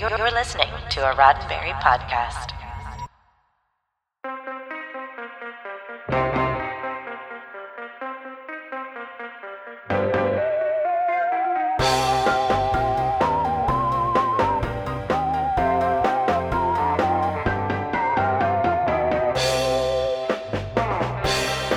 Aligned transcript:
You're, 0.00 0.30
listening 0.30 0.70
to 0.92 1.10
a 1.10 1.14
Roddenberry 1.14 1.74
podcast. 1.82 2.54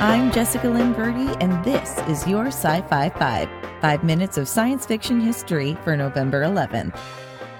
I'm 0.00 0.30
Jessica 0.30 0.68
Lynn 0.68 0.94
Verdi, 0.94 1.34
and 1.40 1.64
this 1.64 1.98
is 2.06 2.28
your 2.28 2.46
Sci 2.46 2.80
Fi 2.82 3.10
5. 3.10 3.48
Five 3.80 4.04
minutes 4.04 4.38
of 4.38 4.46
science 4.46 4.86
fiction 4.86 5.20
history 5.20 5.76
for 5.82 5.96
November 5.96 6.44
11th. 6.44 6.96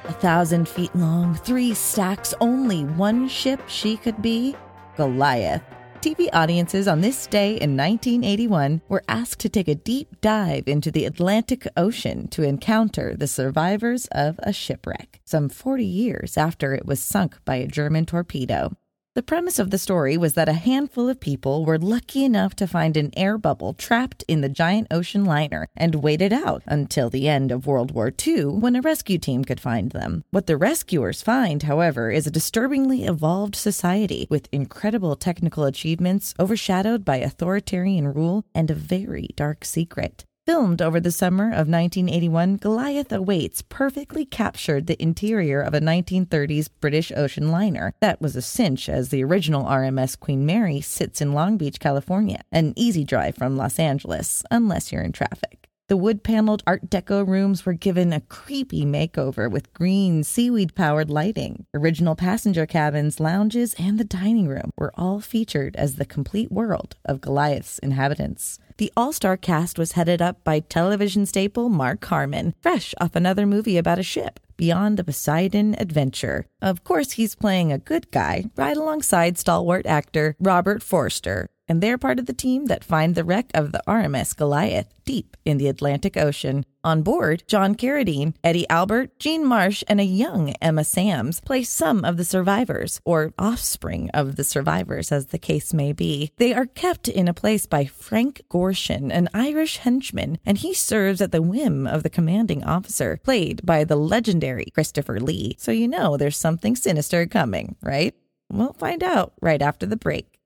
A 0.07 0.13
thousand 0.13 0.69
feet 0.69 0.95
long, 0.95 1.35
three 1.35 1.73
stacks, 1.73 2.35
only 2.39 2.85
one 2.85 3.27
ship 3.27 3.61
she 3.69 3.97
could 3.97 4.21
be 4.21 4.55
Goliath. 4.97 5.62
TV 6.03 6.29
audiences 6.35 6.87
on 6.87 7.01
this 7.01 7.27
day 7.27 7.53
in 7.53 7.75
1981 7.75 8.83
were 8.89 9.03
asked 9.09 9.41
to 9.41 9.48
take 9.48 9.69
a 9.69 9.75
deep 9.75 10.21
dive 10.21 10.65
into 10.69 10.91
the 10.91 11.07
Atlantic 11.07 11.67
Ocean 11.79 12.29
to 12.29 12.43
encounter 12.43 13.17
the 13.17 13.27
survivors 13.27 14.07
of 14.12 14.39
a 14.43 14.53
shipwreck, 14.53 15.23
some 15.25 15.48
40 15.48 15.87
years 15.87 16.37
after 16.37 16.75
it 16.75 16.84
was 16.84 17.01
sunk 17.01 17.43
by 17.47 17.55
a 17.57 17.67
German 17.67 18.05
torpedo. 18.05 18.77
The 19.15 19.23
premise 19.23 19.61
of 19.61 19.71
the 19.71 19.79
story 19.79 20.17
was 20.17 20.35
that 20.35 20.49
a 20.49 20.55
handful 20.55 21.09
of 21.09 21.21
people 21.21 21.65
were 21.65 21.79
lucky 21.79 22.25
enough 22.25 22.57
to 22.57 22.67
find 22.67 22.97
an 22.97 23.13
air 23.17 23.39
bubble 23.39 23.73
trapped 23.73 24.25
in 24.27 24.41
the 24.41 24.49
giant 24.49 24.89
ocean 24.91 25.25
liner 25.25 25.69
and 25.77 26.03
waited 26.03 26.33
out 26.33 26.65
until 26.67 27.11
the 27.11 27.29
end 27.29 27.53
of 27.53 27.65
World 27.65 27.93
War 27.93 28.13
II 28.27 28.47
when 28.47 28.75
a 28.75 28.81
rescue 28.81 29.19
team 29.19 29.45
could 29.45 29.61
find 29.61 29.93
them. 29.93 30.25
What 30.33 30.48
the 30.48 30.56
rescuers 30.56 31.23
find, 31.23 31.62
however, 31.62 32.11
is 32.11 32.27
a 32.27 32.33
disturbingly 32.33 33.05
evolved 33.05 33.55
society 33.55 34.27
with 34.31 34.48
incredible 34.51 35.15
technical 35.15 35.62
achievements 35.62 36.34
overshadowed 36.41 37.05
by 37.05 37.19
authoritarian 37.19 38.12
rule 38.12 38.45
and 38.53 38.69
a 38.69 38.75
very 38.75 39.28
dark 39.37 39.65
secret. 39.65 40.25
Filmed 40.47 40.83
over 40.83 41.00
the 41.00 41.11
summer 41.11 41.45
of 41.45 41.69
1981, 41.69 42.59
Goliath 42.59 43.11
Awaits 43.12 43.62
perfectly 43.62 44.27
captured 44.27 44.87
the 44.87 45.03
interior 45.03 45.62
of 45.62 45.73
a 45.73 45.81
1930s 45.81 46.69
British 46.83 47.11
ocean 47.17 47.50
liner. 47.50 47.95
That 48.00 48.20
was 48.20 48.37
a 48.37 48.42
cinch, 48.42 48.91
as 48.91 49.09
the 49.09 49.25
original 49.25 49.65
RMS 49.65 50.20
Queen 50.20 50.45
Mary 50.45 50.83
sits 50.83 51.22
in 51.22 51.33
Long 51.33 51.56
Beach, 51.56 51.81
California, 51.81 52.42
an 52.53 52.75
easy 52.77 53.05
drive 53.05 53.37
from 53.37 53.56
Los 53.56 53.78
Angeles, 53.78 54.42
unless 54.50 54.92
you're 54.92 55.00
in 55.00 55.12
traffic. 55.12 55.53
The 55.87 55.99
wood 55.99 56.23
paneled 56.23 56.63
Art 56.67 56.89
Deco 56.89 57.29
rooms 57.29 57.67
were 57.67 57.75
given 57.75 58.11
a 58.11 58.23
creepy 58.23 58.87
makeover 58.87 59.51
with 59.51 59.75
green, 59.75 60.25
seaweed 60.25 60.75
powered 60.75 61.11
lighting. 61.11 61.67
Original 61.75 62.17
passenger 62.17 62.65
cabins, 62.65 63.21
lounges, 63.21 63.75
and 63.75 64.01
the 64.01 64.05
dining 64.05 64.49
room 64.49 64.71
were 64.79 64.95
all 64.95 65.21
featured 65.21 65.77
as 65.77 65.97
the 65.97 66.07
complete 66.07 66.51
world 66.51 66.97
of 67.05 67.21
Goliath's 67.21 67.79
inhabitants. 67.81 68.59
The 68.79 68.93
all 68.97 69.12
star 69.12 69.37
cast 69.37 69.79
was 69.79 69.93
headed 69.93 70.23
up 70.23 70.43
by 70.43 70.61
television 70.61 71.27
staple 71.27 71.69
Mark 71.69 72.03
Harmon, 72.07 72.55
fresh 72.62 72.95
off 72.99 73.15
another 73.15 73.45
movie 73.45 73.77
about 73.77 73.99
a 73.99 74.03
ship, 74.03 74.41
Beyond 74.57 74.97
the 74.97 75.05
Poseidon 75.05 75.75
Adventure. 75.79 76.47
Of 76.62 76.83
course, 76.83 77.12
he's 77.12 77.35
playing 77.35 77.73
a 77.73 77.79
good 77.79 78.11
guy, 78.11 78.45
right 78.57 78.77
alongside 78.77 79.37
stalwart 79.37 79.85
actor 79.85 80.35
Robert 80.41 80.83
Forster, 80.83 81.51
and 81.69 81.83
they're 81.83 81.98
part 81.98 82.19
of 82.19 82.27
the 82.27 82.33
team 82.33 82.67
that 82.67 82.84
find 82.84 83.15
the 83.15 83.25
wreck 83.25 83.51
of 83.55 83.73
the 83.73 83.83
RMS 83.87 84.37
Goliath 84.37 84.93
deep 85.05 85.37
in 85.45 85.59
the 85.59 85.69
Atlantic 85.69 86.17
Ocean. 86.17 86.65
On 86.83 87.03
board, 87.03 87.45
John 87.47 87.75
Carradine, 87.75 88.34
Eddie 88.43 88.69
Albert, 88.69 89.19
Jean 89.19 89.45
Marsh, 89.45 89.83
and 89.89 90.01
a 90.01 90.05
young 90.05 90.51
Emma 90.61 90.83
Samms 90.83 91.43
play 91.43 91.62
some 91.62 92.05
of 92.05 92.17
the 92.17 92.25
survivors, 92.25 93.01
or 93.05 93.33
offspring 93.39 94.11
of 94.12 94.37
the 94.37 94.44
survivors, 94.44 95.11
as 95.11 95.27
the 95.27 95.38
case 95.38 95.72
may 95.72 95.93
be. 95.93 96.31
They 96.37 96.53
are 96.53 96.66
kept 96.66 97.09
in 97.09 97.28
a 97.28 97.34
place 97.34 97.65
by 97.67 97.87
Frank 97.87 98.43
Gorshin, 98.50 99.11
an 99.11 99.28
Irish 99.33 99.78
henchman, 99.78 100.38
and 100.44 100.59
he 100.59 100.75
serves 100.75 101.21
at 101.21 101.33
the 101.33 101.43
whim 101.43 101.87
of 101.87 102.03
the 102.03 102.11
commanding 102.11 102.65
officer, 102.65 103.19
played 103.22 103.65
by 103.65 103.84
the 103.84 103.97
legendary 103.97 104.67
Christopher 104.75 105.21
Lee. 105.21 105.56
So 105.59 105.72
you 105.72 105.88
know 105.88 106.17
there's 106.17 106.37
something 106.37 106.77
sinister 106.77 107.27
coming, 107.27 107.77
right? 107.83 108.15
We'll 108.53 108.75
find 108.75 109.03
out 109.03 109.33
right 109.41 109.62
after 109.62 109.87
the 109.87 109.97
break. 109.97 110.38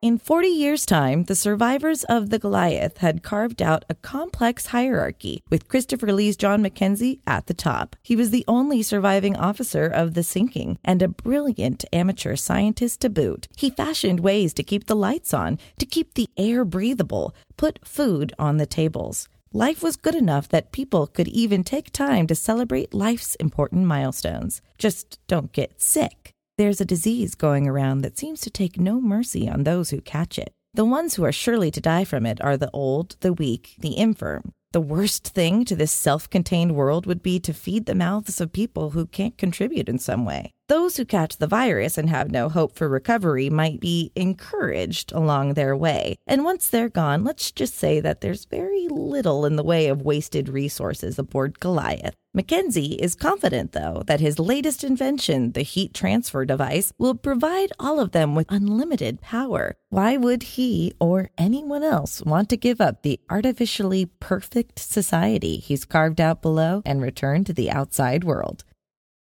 In 0.00 0.16
40 0.16 0.46
years' 0.46 0.86
time, 0.86 1.24
the 1.24 1.34
survivors 1.34 2.04
of 2.04 2.30
the 2.30 2.38
Goliath 2.38 2.98
had 2.98 3.24
carved 3.24 3.60
out 3.60 3.84
a 3.90 3.96
complex 3.96 4.66
hierarchy, 4.66 5.42
with 5.50 5.66
Christopher 5.66 6.12
Lee's 6.12 6.36
John 6.36 6.62
Mackenzie 6.62 7.20
at 7.26 7.48
the 7.48 7.54
top. 7.54 7.96
He 8.00 8.14
was 8.14 8.30
the 8.30 8.44
only 8.46 8.80
surviving 8.80 9.34
officer 9.34 9.86
of 9.88 10.14
the 10.14 10.22
sinking 10.22 10.78
and 10.84 11.02
a 11.02 11.08
brilliant 11.08 11.84
amateur 11.92 12.36
scientist 12.36 13.00
to 13.00 13.10
boot. 13.10 13.48
He 13.56 13.70
fashioned 13.70 14.20
ways 14.20 14.54
to 14.54 14.62
keep 14.62 14.86
the 14.86 14.94
lights 14.94 15.34
on, 15.34 15.58
to 15.78 15.84
keep 15.84 16.14
the 16.14 16.28
air 16.36 16.64
breathable, 16.64 17.34
put 17.56 17.80
food 17.84 18.32
on 18.38 18.58
the 18.58 18.66
tables. 18.66 19.28
Life 19.52 19.82
was 19.82 19.96
good 19.96 20.14
enough 20.14 20.48
that 20.50 20.70
people 20.70 21.08
could 21.08 21.26
even 21.26 21.64
take 21.64 21.90
time 21.90 22.28
to 22.28 22.36
celebrate 22.36 22.94
life's 22.94 23.34
important 23.40 23.84
milestones. 23.86 24.62
Just 24.78 25.18
don't 25.26 25.50
get 25.50 25.82
sick. 25.82 26.36
There's 26.58 26.80
a 26.80 26.84
disease 26.84 27.36
going 27.36 27.68
around 27.68 28.00
that 28.00 28.18
seems 28.18 28.40
to 28.40 28.50
take 28.50 28.80
no 28.80 29.00
mercy 29.00 29.48
on 29.48 29.62
those 29.62 29.90
who 29.90 30.00
catch 30.00 30.40
it. 30.40 30.52
The 30.74 30.84
ones 30.84 31.14
who 31.14 31.24
are 31.24 31.30
surely 31.30 31.70
to 31.70 31.80
die 31.80 32.02
from 32.02 32.26
it 32.26 32.42
are 32.42 32.56
the 32.56 32.70
old, 32.72 33.14
the 33.20 33.32
weak, 33.32 33.76
the 33.78 33.96
infirm. 33.96 34.50
The 34.72 34.80
worst 34.80 35.28
thing 35.28 35.64
to 35.66 35.76
this 35.76 35.92
self 35.92 36.28
contained 36.28 36.74
world 36.74 37.06
would 37.06 37.22
be 37.22 37.38
to 37.38 37.54
feed 37.54 37.86
the 37.86 37.94
mouths 37.94 38.40
of 38.40 38.52
people 38.52 38.90
who 38.90 39.06
can't 39.06 39.38
contribute 39.38 39.88
in 39.88 40.00
some 40.00 40.24
way. 40.24 40.52
Those 40.68 40.98
who 40.98 41.06
catch 41.06 41.38
the 41.38 41.46
virus 41.46 41.96
and 41.96 42.10
have 42.10 42.30
no 42.30 42.50
hope 42.50 42.76
for 42.76 42.90
recovery 42.90 43.48
might 43.48 43.80
be 43.80 44.12
encouraged 44.14 45.12
along 45.12 45.54
their 45.54 45.74
way. 45.74 46.16
And 46.26 46.44
once 46.44 46.68
they're 46.68 46.90
gone, 46.90 47.24
let's 47.24 47.50
just 47.50 47.74
say 47.74 48.00
that 48.00 48.20
there's 48.20 48.44
very 48.44 48.86
little 48.88 49.46
in 49.46 49.56
the 49.56 49.62
way 49.62 49.86
of 49.86 50.02
wasted 50.02 50.50
resources 50.50 51.18
aboard 51.18 51.58
Goliath. 51.58 52.14
Mackenzie 52.34 52.96
is 53.00 53.14
confident, 53.14 53.72
though, 53.72 54.02
that 54.06 54.20
his 54.20 54.38
latest 54.38 54.84
invention, 54.84 55.52
the 55.52 55.62
heat 55.62 55.94
transfer 55.94 56.44
device, 56.44 56.92
will 56.98 57.14
provide 57.14 57.72
all 57.80 57.98
of 57.98 58.12
them 58.12 58.34
with 58.34 58.46
unlimited 58.50 59.22
power. 59.22 59.74
Why 59.88 60.18
would 60.18 60.42
he 60.42 60.92
or 61.00 61.30
anyone 61.38 61.82
else 61.82 62.22
want 62.22 62.50
to 62.50 62.58
give 62.58 62.78
up 62.78 63.02
the 63.02 63.18
artificially 63.30 64.04
perfect 64.20 64.78
society 64.80 65.56
he's 65.56 65.86
carved 65.86 66.20
out 66.20 66.42
below 66.42 66.82
and 66.84 67.00
return 67.00 67.44
to 67.44 67.54
the 67.54 67.70
outside 67.70 68.22
world? 68.22 68.64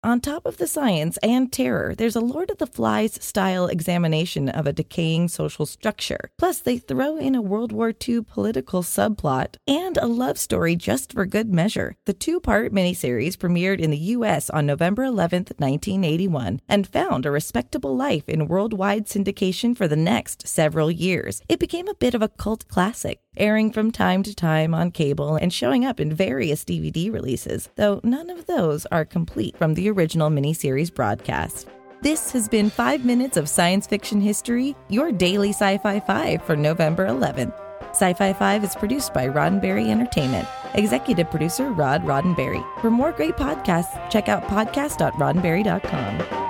On 0.02 0.18
top 0.18 0.46
of 0.46 0.56
the 0.56 0.66
science 0.66 1.18
and 1.22 1.52
terror, 1.52 1.94
there's 1.94 2.16
a 2.16 2.20
Lord 2.20 2.48
of 2.48 2.56
the 2.56 2.66
Flies 2.66 3.22
style 3.22 3.66
examination 3.66 4.48
of 4.48 4.66
a 4.66 4.72
decaying 4.72 5.28
social 5.28 5.66
structure. 5.66 6.30
Plus, 6.38 6.58
they 6.60 6.78
throw 6.78 7.18
in 7.18 7.34
a 7.34 7.42
World 7.42 7.70
War 7.70 7.92
II 8.08 8.22
political 8.22 8.82
subplot 8.82 9.56
and 9.68 9.98
a 9.98 10.06
love 10.06 10.38
story 10.38 10.74
just 10.74 11.12
for 11.12 11.26
good 11.26 11.52
measure. 11.52 11.96
The 12.06 12.14
two 12.14 12.40
part 12.40 12.72
miniseries 12.72 13.36
premiered 13.36 13.78
in 13.78 13.90
the 13.90 14.14
US 14.16 14.48
on 14.48 14.64
November 14.64 15.04
11, 15.04 15.48
1981, 15.58 16.62
and 16.66 16.88
found 16.88 17.26
a 17.26 17.30
respectable 17.30 17.94
life 17.94 18.26
in 18.26 18.48
worldwide 18.48 19.04
syndication 19.04 19.76
for 19.76 19.86
the 19.86 19.96
next 19.96 20.48
several 20.48 20.90
years. 20.90 21.42
It 21.46 21.60
became 21.60 21.88
a 21.88 21.94
bit 21.94 22.14
of 22.14 22.22
a 22.22 22.28
cult 22.28 22.66
classic, 22.68 23.20
airing 23.36 23.70
from 23.70 23.90
time 23.90 24.22
to 24.22 24.34
time 24.34 24.72
on 24.72 24.92
cable 24.92 25.36
and 25.36 25.52
showing 25.52 25.84
up 25.84 26.00
in 26.00 26.14
various 26.14 26.64
DVD 26.64 27.12
releases, 27.12 27.68
though 27.76 28.00
none 28.02 28.30
of 28.30 28.46
those 28.46 28.86
are 28.86 29.04
complete 29.04 29.58
from 29.58 29.74
the 29.74 29.89
original 29.90 30.30
miniseries 30.30 30.94
broadcast. 30.94 31.68
This 32.02 32.32
has 32.32 32.48
been 32.48 32.70
5 32.70 33.04
Minutes 33.04 33.36
of 33.36 33.48
Science 33.48 33.86
Fiction 33.86 34.20
History, 34.20 34.74
your 34.88 35.12
daily 35.12 35.50
Sci 35.50 35.78
Fi 35.78 36.00
5 36.00 36.42
for 36.44 36.56
November 36.56 37.06
11th. 37.06 37.54
Sci 37.90 38.14
Fi 38.14 38.32
5 38.32 38.64
is 38.64 38.74
produced 38.74 39.12
by 39.12 39.28
Roddenberry 39.28 39.90
Entertainment. 39.90 40.48
Executive 40.74 41.30
producer 41.30 41.70
Rod 41.70 42.02
Roddenberry. 42.04 42.64
For 42.80 42.90
more 42.90 43.12
great 43.12 43.36
podcasts, 43.36 44.10
check 44.10 44.28
out 44.28 44.42
podcast.roddenberry.com. 44.44 46.49